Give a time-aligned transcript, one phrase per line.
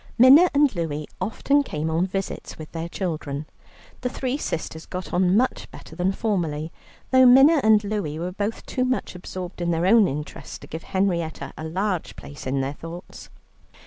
[0.17, 3.45] Minna and Louie often came on visits with their children.
[4.01, 6.71] The three sisters got on much better than formerly,
[7.11, 10.81] though Minna and Louie were both too much absorbed in their own interests to give
[10.81, 13.29] Henrietta a large place in their thoughts.